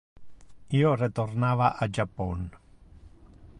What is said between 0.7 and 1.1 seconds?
Io